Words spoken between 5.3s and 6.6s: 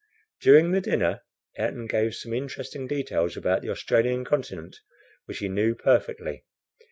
he knew perfectly.